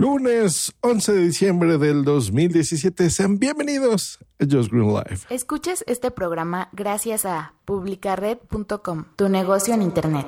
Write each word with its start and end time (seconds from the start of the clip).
Lunes 0.00 0.72
11 0.80 1.12
de 1.12 1.24
diciembre 1.24 1.76
del 1.76 2.04
2017. 2.06 3.10
Sean 3.10 3.38
bienvenidos 3.38 4.18
a 4.40 4.46
Just 4.50 4.72
Green 4.72 4.94
Life. 4.94 5.26
Escuches 5.28 5.84
este 5.86 6.10
programa 6.10 6.70
gracias 6.72 7.26
a 7.26 7.52
publicared.com, 7.66 9.04
tu 9.16 9.28
negocio 9.28 9.74
en 9.74 9.82
Internet. 9.82 10.26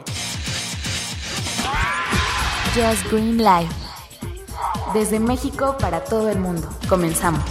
Just 2.75 3.11
Green 3.11 3.39
Life. 3.39 3.75
Desde 4.93 5.19
México 5.19 5.75
para 5.81 6.05
todo 6.05 6.29
el 6.29 6.39
mundo. 6.39 6.69
Comenzamos. 6.87 7.43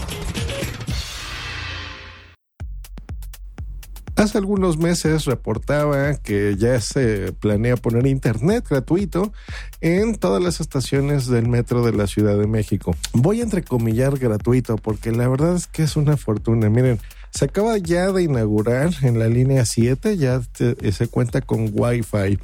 Hace 4.21 4.37
algunos 4.37 4.77
meses 4.77 5.25
reportaba 5.25 6.13
que 6.13 6.55
ya 6.55 6.79
se 6.79 7.33
planea 7.33 7.75
poner 7.75 8.05
internet 8.05 8.63
gratuito 8.69 9.33
en 9.81 10.13
todas 10.13 10.43
las 10.43 10.61
estaciones 10.61 11.25
del 11.25 11.47
metro 11.47 11.83
de 11.83 11.91
la 11.91 12.05
Ciudad 12.05 12.37
de 12.37 12.45
México. 12.45 12.95
Voy 13.13 13.39
a 13.39 13.43
entrecomillar 13.43 14.19
gratuito 14.19 14.75
porque 14.75 15.11
la 15.11 15.27
verdad 15.27 15.55
es 15.55 15.65
que 15.65 15.81
es 15.81 15.95
una 15.95 16.17
fortuna. 16.17 16.69
Miren, 16.69 16.99
se 17.31 17.45
acaba 17.45 17.79
ya 17.79 18.11
de 18.11 18.21
inaugurar 18.21 18.91
en 19.01 19.17
la 19.17 19.27
línea 19.27 19.65
7, 19.65 20.15
ya 20.17 20.39
se 20.53 21.07
cuenta 21.07 21.41
con 21.41 21.71
Wi-Fi. 21.73 22.37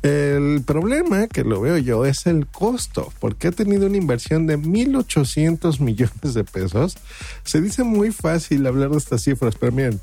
El 0.00 0.62
problema 0.64 1.26
que 1.26 1.44
lo 1.44 1.60
veo 1.60 1.76
yo 1.76 2.06
es 2.06 2.26
el 2.26 2.46
costo, 2.46 3.12
porque 3.20 3.48
ha 3.48 3.52
tenido 3.52 3.86
una 3.86 3.98
inversión 3.98 4.46
de 4.46 4.58
1.800 4.58 5.78
millones 5.80 6.32
de 6.32 6.44
pesos. 6.44 6.96
Se 7.44 7.60
dice 7.60 7.84
muy 7.84 8.12
fácil 8.12 8.66
hablar 8.66 8.88
de 8.88 8.96
estas 8.96 9.24
cifras, 9.24 9.56
pero 9.60 9.72
miren, 9.72 10.00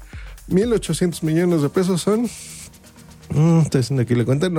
1.800 0.50 1.24
millones 1.24 1.62
de 1.62 1.70
pesos 1.70 2.02
son, 2.02 2.30
mm, 3.30 3.60
estoy 3.60 3.82
haciendo 3.82 4.04
aquí 4.04 4.16
la 4.16 4.26
cuenta, 4.26 4.50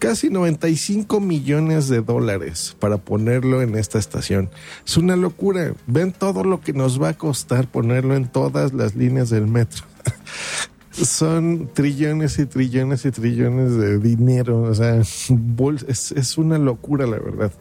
casi 0.00 0.30
95 0.30 1.20
millones 1.20 1.88
de 1.88 2.00
dólares 2.00 2.74
para 2.80 2.96
ponerlo 2.96 3.62
en 3.62 3.76
esta 3.76 3.98
estación. 3.98 4.50
Es 4.84 4.96
una 4.96 5.14
locura. 5.14 5.74
Ven 5.86 6.12
todo 6.12 6.42
lo 6.42 6.60
que 6.60 6.72
nos 6.72 7.00
va 7.00 7.10
a 7.10 7.14
costar 7.14 7.68
ponerlo 7.68 8.16
en 8.16 8.26
todas 8.26 8.72
las 8.72 8.96
líneas 8.96 9.30
del 9.30 9.46
metro. 9.46 9.84
Son 10.90 11.70
trillones 11.72 12.38
y 12.38 12.46
trillones 12.46 13.04
y 13.04 13.10
trillones 13.12 13.76
de 13.76 13.98
dinero. 13.98 14.62
O 14.62 14.74
sea, 14.74 14.96
es, 14.96 16.12
es 16.12 16.38
una 16.38 16.58
locura, 16.58 17.06
la 17.06 17.18
verdad. 17.18 17.52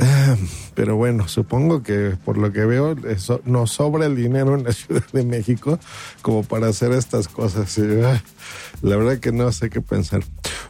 Pero 0.74 0.96
bueno, 0.96 1.28
supongo 1.28 1.82
que 1.82 2.16
por 2.24 2.38
lo 2.38 2.52
que 2.52 2.64
veo 2.64 2.96
eso, 3.06 3.40
nos 3.44 3.72
sobra 3.72 4.06
el 4.06 4.16
dinero 4.16 4.54
en 4.54 4.64
la 4.64 4.72
Ciudad 4.72 5.04
de 5.12 5.24
México 5.24 5.78
como 6.22 6.42
para 6.42 6.68
hacer 6.68 6.92
estas 6.92 7.28
cosas. 7.28 7.78
La 8.82 8.96
verdad 8.96 9.18
que 9.18 9.32
no 9.32 9.50
sé 9.52 9.70
qué 9.70 9.80
pensar. 9.80 10.22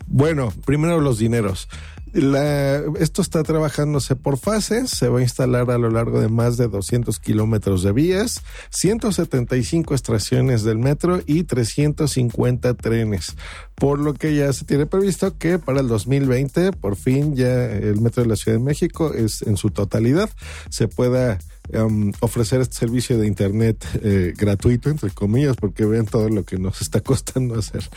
Bueno, 0.06 0.52
primero 0.64 1.00
los 1.00 1.18
dineros. 1.18 1.68
La, 2.12 2.82
esto 2.98 3.22
está 3.22 3.42
trabajándose 3.42 4.16
por 4.16 4.36
fases, 4.36 4.90
se 4.90 5.08
va 5.08 5.20
a 5.20 5.22
instalar 5.22 5.70
a 5.70 5.78
lo 5.78 5.90
largo 5.90 6.20
de 6.20 6.28
más 6.28 6.56
de 6.56 6.68
200 6.68 7.20
kilómetros 7.20 7.82
de 7.82 7.92
vías, 7.92 8.42
175 8.70 9.94
estaciones 9.94 10.64
del 10.64 10.78
metro 10.78 11.20
y 11.26 11.44
350 11.44 12.74
trenes, 12.74 13.36
por 13.76 13.98
lo 13.98 14.14
que 14.14 14.34
ya 14.34 14.52
se 14.52 14.64
tiene 14.64 14.86
previsto 14.86 15.38
que 15.38 15.58
para 15.58 15.80
el 15.80 15.88
2020 15.88 16.72
por 16.72 16.96
fin 16.96 17.36
ya 17.36 17.66
el 17.66 18.00
metro 18.00 18.22
de 18.22 18.28
la 18.28 18.36
Ciudad 18.36 18.58
de 18.58 18.64
México 18.64 19.12
es 19.14 19.42
en 19.42 19.56
su 19.56 19.70
totalidad 19.70 20.30
se 20.68 20.88
pueda 20.88 21.38
um, 21.74 22.12
ofrecer 22.20 22.60
este 22.60 22.76
servicio 22.76 23.18
de 23.18 23.26
internet 23.26 23.84
eh, 24.02 24.32
gratuito, 24.36 24.90
entre 24.90 25.10
comillas, 25.10 25.56
porque 25.56 25.84
ven 25.84 26.06
todo 26.06 26.28
lo 26.28 26.44
que 26.44 26.58
nos 26.58 26.80
está 26.82 27.00
costando 27.00 27.58
hacer. 27.58 27.88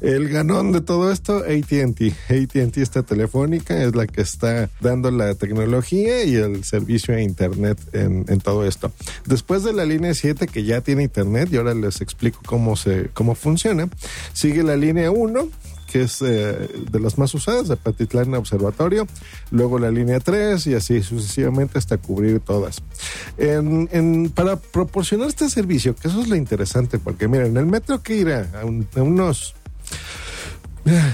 El 0.00 0.28
ganón 0.28 0.72
de 0.72 0.80
todo 0.80 1.10
esto, 1.12 1.38
ATT. 1.38 2.12
ATT, 2.28 2.78
esta 2.78 3.02
telefónica, 3.02 3.82
es 3.82 3.94
la 3.94 4.06
que 4.06 4.20
está 4.20 4.70
dando 4.80 5.10
la 5.10 5.34
tecnología 5.34 6.24
y 6.24 6.36
el 6.36 6.64
servicio 6.64 7.14
de 7.14 7.22
internet 7.22 7.78
en, 7.92 8.24
en 8.28 8.40
todo 8.40 8.66
esto. 8.66 8.92
Después 9.26 9.64
de 9.64 9.72
la 9.72 9.84
línea 9.84 10.14
7, 10.14 10.46
que 10.46 10.64
ya 10.64 10.80
tiene 10.80 11.02
internet, 11.02 11.48
y 11.52 11.56
ahora 11.56 11.74
les 11.74 12.00
explico 12.00 12.40
cómo, 12.44 12.76
se, 12.76 13.10
cómo 13.12 13.34
funciona, 13.34 13.88
sigue 14.32 14.62
la 14.62 14.76
línea 14.76 15.10
1 15.10 15.48
que 15.92 16.02
es 16.02 16.22
eh, 16.22 16.70
de 16.90 17.00
las 17.00 17.18
más 17.18 17.34
usadas, 17.34 17.68
de 17.68 17.76
Patitlán 17.76 18.32
Observatorio, 18.34 19.06
luego 19.50 19.78
la 19.78 19.90
línea 19.90 20.20
3 20.20 20.66
y 20.68 20.74
así 20.74 21.02
sucesivamente 21.02 21.78
hasta 21.78 21.98
cubrir 21.98 22.40
todas. 22.40 22.82
Para 24.34 24.56
proporcionar 24.56 25.28
este 25.28 25.50
servicio, 25.50 25.94
que 25.94 26.08
eso 26.08 26.22
es 26.22 26.28
lo 26.28 26.36
interesante, 26.36 26.98
porque 26.98 27.28
miren, 27.28 27.56
el 27.58 27.66
metro 27.66 28.02
que 28.02 28.16
irá 28.16 28.48
a 28.54 29.02
unos 29.02 29.54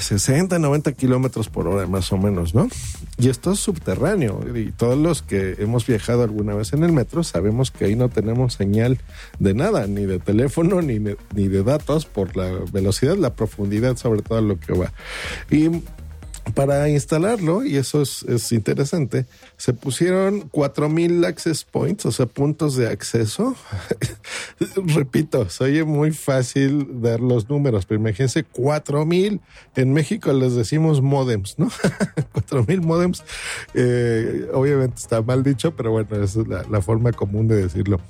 60, 0.01 0.59
90 0.59 0.93
kilómetros 0.93 1.49
por 1.49 1.67
hora 1.67 1.87
más 1.87 2.13
o 2.13 2.19
menos, 2.19 2.55
¿no? 2.55 2.69
Y 3.19 3.29
esto 3.29 3.53
es 3.53 3.61
subterráneo. 3.61 4.41
Y 4.55 4.71
todos 4.71 4.97
los 4.97 5.23
que 5.23 5.57
hemos 5.59 5.87
viajado 5.87 6.23
alguna 6.23 6.55
vez 6.55 6.73
en 6.73 6.85
el 6.85 6.93
metro 6.93 7.25
sabemos 7.25 7.71
que 7.71 7.87
ahí 7.87 7.97
no 7.97 8.09
tenemos 8.09 8.55
señal 8.55 8.99
de 9.39 9.55
nada, 9.55 9.87
ni 9.87 10.07
de 10.07 10.19
teléfono, 10.19 10.83
ni 10.83 10.99
ni 10.99 11.49
de 11.49 11.63
datos 11.63 12.07
por 12.07 12.37
la 12.37 12.51
velocidad, 12.73 13.17
la 13.17 13.35
profundidad, 13.35 13.97
sobre 13.97 14.23
todo 14.23 14.41
lo 14.41 14.61
que 14.61 14.73
va. 14.73 14.93
Y 15.51 15.83
para 16.55 16.89
instalarlo, 16.89 17.65
y 17.65 17.77
eso 17.77 18.03
es, 18.03 18.53
interesante, 18.53 19.27
se 19.57 19.73
pusieron 19.73 20.49
4000 20.49 21.25
access 21.25 21.65
points, 21.65 22.07
o 22.07 22.13
sea, 22.13 22.27
puntos 22.27 22.77
de 22.77 22.89
acceso. 22.89 23.57
Repito, 24.87 25.49
se 25.51 25.65
oye 25.65 25.85
muy 25.85 26.13
fácil 26.13 27.01
dar 27.03 27.21
los 27.21 27.49
números, 27.49 27.87
pero 27.87 28.01
imagínense 28.01 28.45
4000. 28.45 29.41
En 29.77 29.93
México 29.93 30.33
les 30.33 30.55
decimos 30.55 31.03
modems, 31.03 31.59
¿no? 31.59 31.69
4000 32.33 32.81
modems. 32.81 33.25
Eh, 33.75 34.49
obviamente 34.53 34.97
está 34.97 35.23
mal 35.23 35.43
dicho, 35.43 35.75
pero 35.75 35.91
bueno, 35.91 36.09
esa 36.23 36.41
es 36.41 36.49
la, 36.49 36.81
forma 36.81 37.13
común 37.13 37.49
de 37.49 37.57
decirlo. 37.57 38.01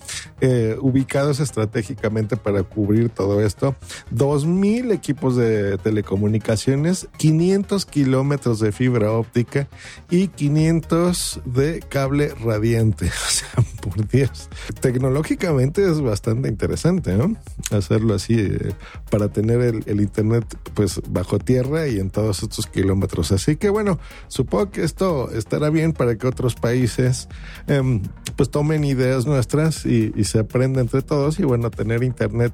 Eh, 0.41 0.77
ubicados 0.81 1.41
estratégicamente 1.41 2.37
para 2.37 2.63
cubrir 2.63 3.09
todo 3.09 3.41
esto. 3.41 3.75
2000 4.11 4.93
equipos 4.93 5.37
de 5.37 5.79
telecomunicaciones, 5.79 7.09
500 7.17 7.87
kilómetros 7.87 8.29
metros 8.29 8.61
de 8.61 8.71
fibra 8.71 9.11
óptica 9.11 9.69
y 10.11 10.29
500 10.29 11.41
de 11.45 11.81
cable 11.89 12.33
radiante. 12.35 13.11
O 13.29 13.31
sea, 13.31 13.49
por 13.89 14.07
Dios. 14.07 14.49
Tecnológicamente 14.81 15.89
es 15.89 16.01
bastante 16.01 16.49
interesante, 16.49 17.17
¿no? 17.17 17.37
Hacerlo 17.71 18.15
así 18.15 18.35
eh, 18.39 18.73
para 19.11 19.29
tener 19.29 19.61
el, 19.87 20.01
internet 20.01 20.45
pues 20.75 21.01
bajo 21.09 21.39
tierra 21.39 21.89
y 21.89 21.99
en 21.99 22.11
todos 22.11 22.43
estos 22.43 22.67
kilómetros. 22.67 23.33
Así 23.33 23.57
que 23.57 23.69
bueno, 23.69 23.99
supongo 24.29 24.71
que 24.71 24.85
esto 24.85 25.31
estará 25.31 25.71
bien 25.71 25.93
para 25.93 26.17
que 26.17 26.27
otros 26.27 26.55
países 26.55 27.29
em, 27.67 28.03
pues 28.37 28.51
tomen 28.51 28.85
ideas 28.85 29.27
nuestras 29.27 29.85
y, 29.85 30.13
y 30.15 30.25
se 30.25 30.39
aprenda 30.39 30.81
entre 30.81 31.03
todos 31.03 31.39
y 31.39 31.45
bueno, 31.45 31.71
tener 31.71 32.03
internet 32.03 32.53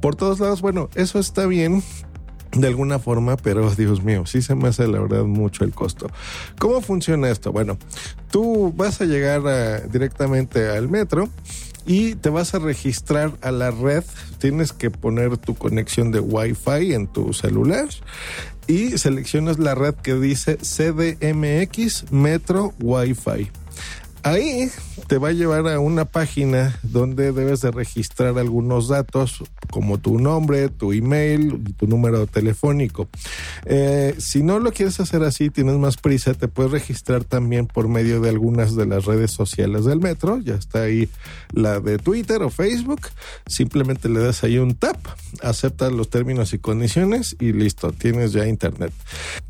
por 0.00 0.16
todos 0.16 0.40
lados. 0.40 0.60
Bueno, 0.60 0.88
eso 0.94 1.18
está 1.18 1.46
bien 1.46 1.82
de 2.60 2.68
alguna 2.68 2.98
forma, 2.98 3.36
pero 3.36 3.70
Dios 3.74 4.02
mío, 4.02 4.26
sí 4.26 4.42
se 4.42 4.54
me 4.54 4.68
hace 4.68 4.86
la 4.88 5.00
verdad 5.00 5.24
mucho 5.24 5.64
el 5.64 5.72
costo. 5.72 6.08
¿Cómo 6.58 6.80
funciona 6.80 7.30
esto? 7.30 7.52
Bueno, 7.52 7.78
tú 8.30 8.72
vas 8.74 9.00
a 9.00 9.04
llegar 9.04 9.88
directamente 9.90 10.68
al 10.68 10.88
metro 10.88 11.28
y 11.86 12.14
te 12.16 12.30
vas 12.30 12.54
a 12.54 12.58
registrar 12.58 13.32
a 13.42 13.50
la 13.52 13.70
red. 13.70 14.04
Tienes 14.38 14.72
que 14.72 14.90
poner 14.90 15.36
tu 15.36 15.54
conexión 15.54 16.10
de 16.10 16.20
Wi-Fi 16.20 16.94
en 16.94 17.06
tu 17.06 17.32
celular 17.32 17.88
y 18.66 18.98
seleccionas 18.98 19.58
la 19.58 19.74
red 19.74 19.94
que 19.94 20.14
dice 20.14 20.56
CDMX 20.56 22.10
Metro 22.10 22.74
Wi-Fi. 22.80 23.50
Ahí 24.26 24.72
te 25.06 25.18
va 25.18 25.28
a 25.28 25.32
llevar 25.32 25.68
a 25.68 25.78
una 25.78 26.04
página 26.04 26.80
donde 26.82 27.30
debes 27.30 27.60
de 27.60 27.70
registrar 27.70 28.38
algunos 28.38 28.88
datos 28.88 29.44
como 29.70 29.98
tu 29.98 30.18
nombre, 30.18 30.68
tu 30.68 30.92
email 30.92 31.62
tu 31.78 31.86
número 31.86 32.26
telefónico. 32.26 33.08
Eh, 33.66 34.16
si 34.18 34.42
no 34.42 34.58
lo 34.58 34.72
quieres 34.72 34.98
hacer 34.98 35.22
así, 35.22 35.50
tienes 35.50 35.76
más 35.76 35.96
prisa, 35.96 36.34
te 36.34 36.48
puedes 36.48 36.72
registrar 36.72 37.22
también 37.22 37.68
por 37.68 37.86
medio 37.86 38.20
de 38.20 38.30
algunas 38.30 38.74
de 38.74 38.86
las 38.86 39.04
redes 39.04 39.30
sociales 39.30 39.84
del 39.84 40.00
metro. 40.00 40.40
Ya 40.40 40.56
está 40.56 40.82
ahí 40.82 41.08
la 41.52 41.78
de 41.78 41.98
Twitter 41.98 42.42
o 42.42 42.50
Facebook. 42.50 43.02
Simplemente 43.46 44.08
le 44.08 44.18
das 44.18 44.42
ahí 44.42 44.58
un 44.58 44.74
tap, 44.74 44.96
aceptas 45.40 45.92
los 45.92 46.10
términos 46.10 46.52
y 46.52 46.58
condiciones 46.58 47.36
y 47.38 47.52
listo, 47.52 47.92
tienes 47.92 48.32
ya 48.32 48.48
internet. 48.48 48.92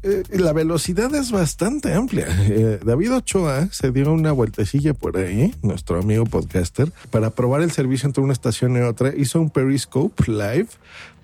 Eh, 0.02 0.22
la 0.32 0.52
velocidad 0.52 1.14
es 1.14 1.31
bastante 1.31 1.94
amplia. 1.94 2.26
Eh, 2.49 2.79
David 2.84 3.14
Ochoa 3.14 3.69
se 3.72 3.90
dio 3.90 4.12
una 4.12 4.32
por 4.99 5.17
ahí, 5.17 5.55
nuestro 5.63 6.01
amigo 6.01 6.25
podcaster, 6.25 6.93
para 7.11 7.31
probar 7.31 7.63
el 7.63 7.71
servicio 7.71 8.07
entre 8.07 8.23
una 8.23 8.33
estación 8.33 8.77
y 8.77 8.81
otra. 8.81 9.13
Hizo 9.17 9.41
un 9.41 9.51
Periscope 9.51 10.25
Live 10.27 10.69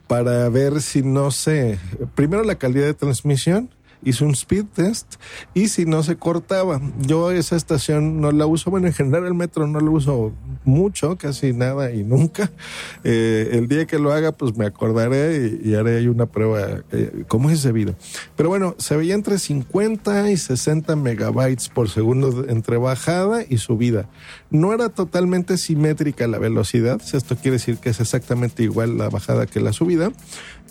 para 0.06 0.48
ver 0.48 0.80
si 0.80 1.02
no 1.02 1.30
se, 1.30 1.78
primero 2.14 2.44
la 2.44 2.56
calidad 2.56 2.86
de 2.86 2.94
transmisión, 2.94 3.70
hizo 4.04 4.24
un 4.24 4.32
speed 4.32 4.66
test 4.74 5.14
y 5.54 5.68
si 5.68 5.84
no 5.84 6.02
se 6.02 6.16
cortaba. 6.16 6.80
Yo 7.00 7.30
esa 7.30 7.56
estación 7.56 8.20
no 8.20 8.32
la 8.32 8.46
uso, 8.46 8.70
bueno, 8.70 8.86
en 8.86 8.92
general 8.92 9.26
el 9.26 9.34
metro 9.34 9.66
no 9.66 9.80
lo 9.80 9.92
uso 9.92 10.32
mucho, 10.64 11.16
casi 11.16 11.52
nada 11.52 11.92
y 11.92 12.04
nunca. 12.04 12.50
Eh, 13.04 13.50
el 13.52 13.68
día 13.68 13.86
que 13.86 13.98
lo 13.98 14.12
haga, 14.12 14.32
pues 14.32 14.56
me 14.56 14.64
acordaré 14.64 15.60
y, 15.62 15.74
haré 15.74 15.98
ahí 15.98 16.06
una 16.06 16.26
prueba 16.26 16.82
eh, 16.92 17.24
como 17.26 17.50
es 17.50 17.62
debido. 17.62 17.94
Pero 18.36 18.48
bueno, 18.48 18.76
se 18.78 18.96
veía 18.96 19.14
entre 19.14 19.38
50 19.38 20.30
y 20.30 20.36
60 20.36 20.94
megabytes 20.94 21.68
por 21.68 21.88
segundo 21.88 22.44
entre 22.48 22.76
bajada 22.76 23.42
y 23.48 23.58
subida. 23.58 24.08
No 24.50 24.72
era 24.72 24.88
totalmente 24.88 25.58
simétrica 25.58 26.26
la 26.28 26.38
velocidad, 26.38 27.00
esto 27.12 27.36
quiere 27.36 27.56
decir 27.56 27.78
que 27.78 27.90
es 27.90 28.00
exactamente 28.00 28.62
igual 28.62 28.98
la 28.98 29.08
bajada 29.08 29.46
que 29.46 29.60
la 29.60 29.72
subida, 29.72 30.12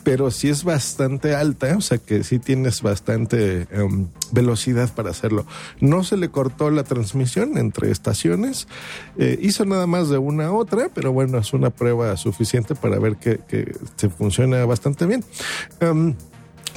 pero 0.03 0.31
sí 0.31 0.49
es 0.49 0.63
bastante 0.63 1.35
alta, 1.35 1.75
o 1.77 1.81
sea 1.81 1.97
que 1.97 2.23
sí 2.23 2.39
tienes 2.39 2.81
bastante 2.81 3.67
em, 3.71 4.07
velocidad 4.31 4.89
para 4.93 5.11
hacerlo. 5.11 5.45
No 5.79 6.03
se 6.03 6.17
le 6.17 6.29
cortó 6.29 6.69
la 6.71 6.83
transmisión 6.83 7.57
entre 7.57 7.91
estaciones, 7.91 8.67
eh, 9.17 9.37
hizo 9.41 9.65
nada 9.65 9.87
más 9.87 10.09
de 10.09 10.17
una 10.17 10.47
a 10.47 10.51
otra, 10.51 10.89
pero 10.93 11.11
bueno, 11.11 11.37
es 11.37 11.53
una 11.53 11.69
prueba 11.69 12.15
suficiente 12.17 12.75
para 12.75 12.99
ver 12.99 13.17
que, 13.17 13.39
que 13.47 13.75
se 13.95 14.09
funciona 14.09 14.65
bastante 14.65 15.05
bien. 15.05 15.23
Em, 15.79 16.15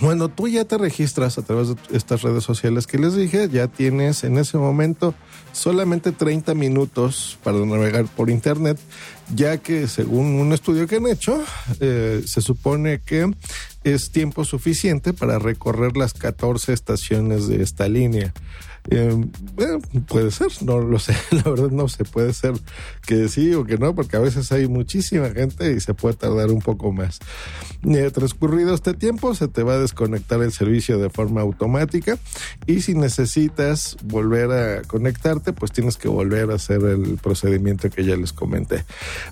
bueno, 0.04 0.28
tú 0.28 0.48
ya 0.48 0.64
te 0.64 0.76
registras 0.76 1.38
a 1.38 1.42
través 1.42 1.68
de 1.68 1.76
estas 1.92 2.22
redes 2.22 2.44
sociales 2.44 2.86
que 2.86 2.98
les 2.98 3.14
dije, 3.14 3.48
ya 3.48 3.68
tienes 3.68 4.22
en 4.24 4.38
ese 4.38 4.58
momento 4.58 5.14
solamente 5.52 6.12
30 6.12 6.54
minutos 6.54 7.38
para 7.42 7.58
navegar 7.64 8.04
por 8.06 8.28
internet, 8.28 8.78
ya 9.34 9.58
que 9.58 9.88
según 9.88 10.40
un 10.40 10.52
estudio 10.52 10.86
que 10.86 10.96
han 10.96 11.06
hecho, 11.06 11.42
eh, 11.80 12.22
se 12.26 12.40
supone 12.42 13.00
que 13.00 13.32
es 13.84 14.10
tiempo 14.10 14.44
suficiente 14.44 15.12
para 15.12 15.38
recorrer 15.38 15.96
las 15.96 16.12
14 16.12 16.72
estaciones 16.72 17.48
de 17.48 17.62
esta 17.62 17.88
línea. 17.88 18.32
Eh, 18.90 19.18
puede 20.08 20.30
ser, 20.30 20.48
no 20.62 20.78
lo 20.78 20.98
sé, 20.98 21.16
la 21.30 21.42
verdad 21.42 21.70
no 21.70 21.88
sé, 21.88 22.04
puede 22.04 22.34
ser 22.34 22.52
que 23.06 23.28
sí 23.28 23.54
o 23.54 23.64
que 23.64 23.78
no, 23.78 23.94
porque 23.94 24.16
a 24.16 24.20
veces 24.20 24.52
hay 24.52 24.68
muchísima 24.68 25.30
gente 25.30 25.72
y 25.72 25.80
se 25.80 25.94
puede 25.94 26.16
tardar 26.16 26.50
un 26.50 26.60
poco 26.60 26.92
más. 26.92 27.18
Eh, 27.84 28.10
transcurrido 28.10 28.74
este 28.74 28.92
tiempo, 28.92 29.34
se 29.34 29.48
te 29.48 29.62
va 29.62 29.74
a 29.74 29.78
desconectar 29.78 30.42
el 30.42 30.52
servicio 30.52 30.98
de 30.98 31.08
forma 31.08 31.40
automática 31.40 32.18
y 32.66 32.82
si 32.82 32.94
necesitas 32.94 33.96
volver 34.02 34.50
a 34.52 34.82
conectarte, 34.82 35.54
pues 35.54 35.72
tienes 35.72 35.96
que 35.96 36.08
volver 36.08 36.50
a 36.50 36.56
hacer 36.56 36.82
el 36.82 37.18
procedimiento 37.22 37.88
que 37.88 38.04
ya 38.04 38.16
les 38.16 38.34
comenté. 38.34 38.84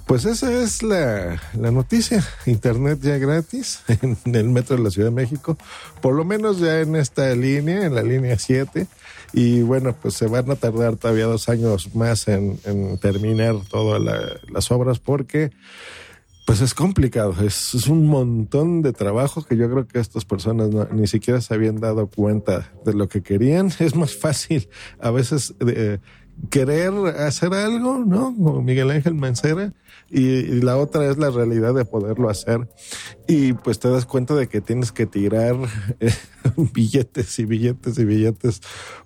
Pues 0.06 0.24
esa 0.24 0.50
es 0.52 0.82
la, 0.82 1.42
la 1.58 1.70
noticia, 1.70 2.26
internet 2.46 3.00
ya 3.02 3.18
gratis 3.18 3.82
en 4.02 4.16
el 4.34 4.48
metro 4.48 4.76
de 4.76 4.82
la 4.82 4.90
Ciudad 4.90 5.08
de 5.08 5.14
México, 5.14 5.58
por 6.00 6.14
lo 6.14 6.24
menos 6.24 6.58
ya 6.58 6.80
en 6.80 6.96
esta 6.96 7.34
línea, 7.34 7.84
en 7.84 7.94
la 7.94 8.02
línea 8.02 8.38
7 8.38 8.86
y 9.32 9.62
bueno, 9.62 9.94
pues 10.00 10.14
se 10.14 10.26
van 10.26 10.50
a 10.50 10.56
tardar 10.56 10.96
todavía 10.96 11.26
dos 11.26 11.48
años 11.48 11.94
más 11.94 12.28
en, 12.28 12.58
terminar 12.98 13.56
todas 13.70 14.02
las 14.48 14.70
obras 14.70 14.98
porque 14.98 15.50
pues 16.44 16.60
es 16.60 16.74
complicado, 16.74 17.34
es, 17.44 17.72
un 17.86 18.08
montón 18.08 18.82
de 18.82 18.92
trabajo 18.92 19.42
que 19.42 19.56
yo 19.56 19.70
creo 19.70 19.86
que 19.86 20.00
estas 20.00 20.24
personas 20.24 20.70
ni 20.92 21.06
siquiera 21.06 21.40
se 21.40 21.54
habían 21.54 21.76
dado 21.76 22.08
cuenta 22.08 22.72
de 22.84 22.94
lo 22.94 23.08
que 23.08 23.22
querían. 23.22 23.70
Es 23.78 23.94
más 23.94 24.16
fácil 24.16 24.68
a 24.98 25.10
veces 25.10 25.54
eh, 25.60 25.98
querer 26.50 26.92
hacer 27.18 27.54
algo, 27.54 28.04
¿no? 28.04 28.34
Como 28.34 28.60
Miguel 28.60 28.90
Ángel 28.90 29.14
Mancera, 29.14 29.72
y, 30.10 30.60
la 30.60 30.76
otra 30.76 31.10
es 31.10 31.16
la 31.16 31.30
realidad 31.30 31.74
de 31.74 31.84
poderlo 31.84 32.28
hacer. 32.28 32.68
Y 33.26 33.54
pues 33.54 33.78
te 33.78 33.88
das 33.88 34.04
cuenta 34.04 34.34
de 34.34 34.46
que 34.48 34.60
tienes 34.60 34.92
que 34.92 35.06
tirar 35.06 35.56
eh, 36.00 36.12
billetes 36.72 37.38
y 37.38 37.44
billetes 37.44 37.98
y 37.98 38.04
billetes 38.04 38.60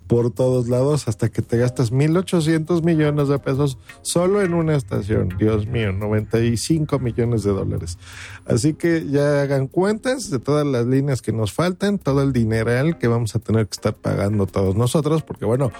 por 0.07 0.31
todos 0.31 0.69
lados 0.69 1.07
hasta 1.07 1.29
que 1.29 1.41
te 1.41 1.57
gastas 1.57 1.91
1.800 1.91 2.83
millones 2.83 3.27
de 3.27 3.39
pesos 3.39 3.77
solo 4.01 4.41
en 4.41 4.53
una 4.53 4.75
estación. 4.75 5.35
Dios 5.37 5.67
mío, 5.67 5.91
95 5.91 6.99
millones 6.99 7.43
de 7.43 7.51
dólares. 7.51 7.97
Así 8.45 8.73
que 8.73 9.05
ya 9.09 9.41
hagan 9.41 9.67
cuentas 9.67 10.29
de 10.29 10.39
todas 10.39 10.65
las 10.65 10.85
líneas 10.85 11.21
que 11.21 11.33
nos 11.33 11.51
faltan, 11.51 11.99
todo 11.99 12.23
el 12.23 12.31
dineral 12.31 12.97
que 12.97 13.07
vamos 13.07 13.35
a 13.35 13.39
tener 13.39 13.67
que 13.67 13.75
estar 13.75 13.93
pagando 13.93 14.47
todos 14.47 14.75
nosotros, 14.75 15.23
porque 15.23 15.45
bueno, 15.45 15.71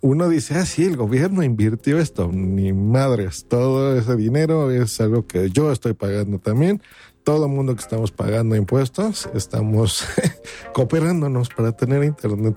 uno 0.00 0.28
dice, 0.28 0.54
ah, 0.54 0.64
sí, 0.64 0.84
el 0.84 0.96
gobierno 0.96 1.42
invirtió 1.42 1.98
esto. 1.98 2.30
Ni 2.32 2.72
madres, 2.72 3.46
todo 3.48 3.96
ese 3.96 4.16
dinero 4.16 4.70
es 4.70 5.00
algo 5.00 5.26
que 5.26 5.50
yo 5.50 5.72
estoy 5.72 5.94
pagando 5.94 6.38
también. 6.38 6.80
Todo 7.28 7.44
el 7.44 7.52
mundo 7.52 7.74
que 7.74 7.82
estamos 7.82 8.10
pagando 8.10 8.56
impuestos, 8.56 9.28
estamos 9.34 10.02
cooperándonos 10.72 11.50
para 11.50 11.72
tener 11.72 12.02
internet. 12.02 12.56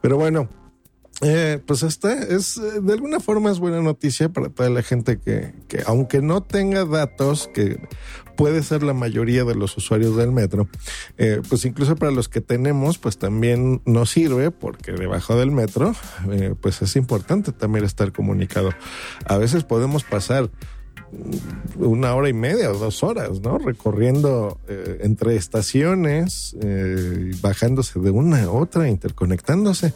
Pero 0.00 0.16
bueno, 0.16 0.48
eh, 1.20 1.60
pues 1.66 1.82
esta 1.82 2.14
es 2.14 2.56
eh, 2.56 2.80
de 2.80 2.94
alguna 2.94 3.20
forma 3.20 3.50
es 3.50 3.58
buena 3.58 3.82
noticia 3.82 4.30
para 4.30 4.48
toda 4.48 4.70
la 4.70 4.82
gente 4.82 5.18
que, 5.18 5.52
que, 5.68 5.82
aunque 5.84 6.22
no 6.22 6.42
tenga 6.42 6.86
datos, 6.86 7.50
que 7.52 7.78
puede 8.38 8.62
ser 8.62 8.82
la 8.82 8.94
mayoría 8.94 9.44
de 9.44 9.54
los 9.54 9.76
usuarios 9.76 10.16
del 10.16 10.32
metro, 10.32 10.66
eh, 11.18 11.42
pues 11.46 11.66
incluso 11.66 11.94
para 11.94 12.10
los 12.10 12.30
que 12.30 12.40
tenemos, 12.40 12.96
pues 12.96 13.18
también 13.18 13.82
nos 13.84 14.08
sirve 14.08 14.50
porque 14.50 14.92
debajo 14.92 15.36
del 15.36 15.50
metro, 15.50 15.94
pues 16.62 16.80
es 16.80 16.96
importante 16.96 17.52
también 17.52 17.84
estar 17.84 18.12
comunicado. 18.12 18.70
A 19.26 19.36
veces 19.36 19.64
podemos 19.64 20.04
pasar 20.04 20.50
una 21.76 22.14
hora 22.14 22.28
y 22.28 22.32
media 22.32 22.70
o 22.70 22.78
dos 22.78 23.02
horas, 23.02 23.40
¿no? 23.40 23.58
Recorriendo 23.58 24.58
eh, 24.68 24.98
entre 25.02 25.36
estaciones, 25.36 26.56
eh, 26.60 27.32
bajándose 27.40 28.00
de 28.00 28.10
una 28.10 28.44
a 28.44 28.50
otra, 28.50 28.88
interconectándose. 28.88 29.94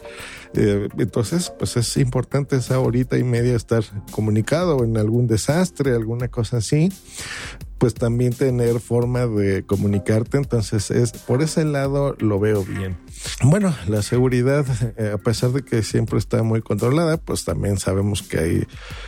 Eh, 0.53 0.89
entonces, 0.97 1.51
pues 1.57 1.77
es 1.77 1.97
importante 1.97 2.55
esa 2.55 2.79
horita 2.79 3.17
y 3.17 3.23
media 3.23 3.55
estar 3.55 3.83
comunicado 4.11 4.83
en 4.83 4.97
algún 4.97 5.27
desastre, 5.27 5.91
alguna 5.91 6.27
cosa 6.27 6.57
así 6.57 6.89
pues 7.81 7.95
también 7.95 8.31
tener 8.31 8.79
forma 8.79 9.25
de 9.25 9.63
comunicarte. 9.63 10.37
Entonces, 10.37 10.91
es 10.91 11.13
por 11.13 11.41
ese 11.41 11.65
lado 11.65 12.15
lo 12.19 12.39
veo 12.39 12.63
bien. 12.63 12.95
Bueno, 13.41 13.75
la 13.87 14.03
seguridad, 14.03 14.67
eh, 14.97 15.13
a 15.15 15.17
pesar 15.17 15.51
de 15.51 15.63
que 15.63 15.81
siempre 15.81 16.19
está 16.19 16.43
muy 16.43 16.61
controlada, 16.61 17.17
pues 17.17 17.43
también 17.43 17.79
sabemos 17.79 18.21
que 18.21 18.37
hay 18.37 18.67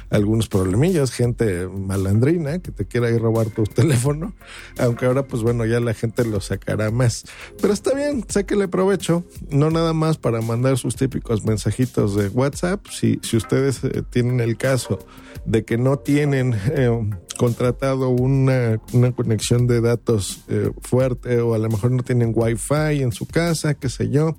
algunos 0.09 0.47
problemillas, 0.47 1.11
gente 1.11 1.67
malandrina 1.67 2.57
que 2.57 2.71
te 2.71 2.87
quiera 2.87 3.11
ir 3.11 3.17
a 3.17 3.19
robar 3.19 3.51
tu 3.51 3.63
teléfono, 3.75 4.33
aunque 4.79 5.05
ahora 5.05 5.27
pues 5.27 5.43
bueno, 5.43 5.67
ya 5.67 5.79
la 5.79 5.93
gente 5.93 6.25
lo 6.25 6.41
sacará 6.41 6.89
más. 6.89 7.25
Pero 7.61 7.73
está 7.73 7.93
bien, 7.93 8.25
sáquele 8.27 8.67
provecho, 8.67 9.23
no 9.51 9.69
nada 9.69 9.93
más 9.93 10.17
para 10.17 10.41
mandar 10.41 10.79
sus 10.79 10.95
típicos 10.95 11.45
mensajitos 11.45 12.15
de 12.15 12.27
WhatsApp, 12.29 12.87
si, 12.89 13.19
si 13.21 13.37
ustedes 13.37 13.83
eh, 13.83 14.01
tienen 14.09 14.39
el 14.39 14.57
caso 14.57 14.97
de 15.45 15.63
que 15.63 15.77
no 15.77 15.99
tienen 15.99 16.55
eh, 16.71 16.89
contratado 17.37 18.09
una, 18.09 18.79
una, 18.93 19.11
conexión 19.11 19.67
de 19.67 19.81
datos 19.81 20.41
eh, 20.47 20.71
fuerte 20.81 21.39
o 21.41 21.53
a 21.53 21.57
lo 21.57 21.69
mejor 21.69 21.91
no 21.91 22.03
tienen 22.03 22.33
wifi 22.35 23.01
en 23.01 23.11
su 23.11 23.25
casa, 23.25 23.73
qué 23.73 23.89
sé 23.89 24.09
yo. 24.09 24.37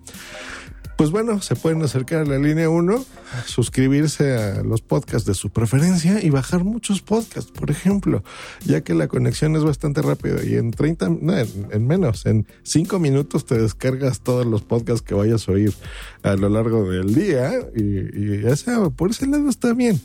Pues 0.96 1.10
bueno, 1.10 1.42
se 1.42 1.56
pueden 1.56 1.82
acercar 1.82 2.20
a 2.20 2.24
la 2.24 2.38
línea 2.38 2.70
1, 2.70 3.04
suscribirse 3.46 4.36
a 4.36 4.62
los 4.62 4.80
podcasts 4.80 5.26
de 5.26 5.34
su 5.34 5.50
preferencia 5.50 6.22
y 6.22 6.30
bajar 6.30 6.62
muchos 6.62 7.02
podcasts, 7.02 7.50
por 7.50 7.70
ejemplo, 7.70 8.22
ya 8.64 8.82
que 8.82 8.94
la 8.94 9.08
conexión 9.08 9.56
es 9.56 9.64
bastante 9.64 10.02
rápida 10.02 10.44
y 10.44 10.54
en 10.54 10.70
30, 10.70 11.08
no, 11.20 11.34
en, 11.36 11.86
menos, 11.86 12.26
en 12.26 12.46
5 12.62 13.00
minutos 13.00 13.44
te 13.44 13.58
descargas 13.58 14.20
todos 14.20 14.46
los 14.46 14.62
podcasts 14.62 15.02
que 15.02 15.14
vayas 15.14 15.48
a 15.48 15.52
oír 15.52 15.74
a 16.22 16.36
lo 16.36 16.48
largo 16.48 16.88
del 16.88 17.12
día 17.12 17.50
y, 17.74 17.82
y 17.82 18.46
ese, 18.46 18.72
por 18.96 19.10
ese 19.10 19.26
lado 19.26 19.48
está 19.48 19.72
bien. 19.72 20.00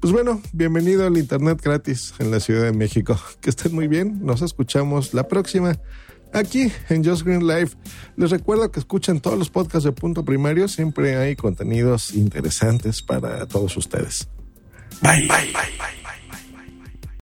Pues 0.00 0.12
bueno, 0.12 0.42
bienvenido 0.52 1.06
al 1.06 1.16
Internet 1.16 1.60
gratis 1.62 2.14
en 2.18 2.32
la 2.32 2.40
Ciudad 2.40 2.64
de 2.64 2.72
México. 2.72 3.16
Que 3.40 3.50
estén 3.50 3.74
muy 3.74 3.88
bien, 3.88 4.24
nos 4.24 4.42
escuchamos 4.42 5.14
la 5.14 5.26
próxima 5.26 5.76
aquí 6.32 6.72
en 6.88 7.04
Just 7.04 7.24
Green 7.24 7.46
Life. 7.46 7.76
Les 8.16 8.30
recuerdo 8.30 8.70
que 8.70 8.80
escuchen 8.80 9.20
todos 9.20 9.38
los 9.38 9.50
podcasts 9.50 9.84
de 9.84 9.92
Punto 9.92 10.24
Primario. 10.24 10.68
Siempre 10.68 11.16
hay 11.16 11.36
contenidos 11.36 12.14
interesantes 12.14 13.02
para 13.02 13.46
todos 13.46 13.76
ustedes. 13.76 14.28
Bye. 15.00 15.26
Bye. 15.28 15.52
Bye. 15.52 16.01